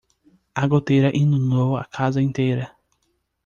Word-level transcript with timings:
A 0.55 0.63
goteira 0.73 1.15
inundou 1.23 1.77
a 1.77 1.85
casa 1.85 2.19
inteira 2.19 2.75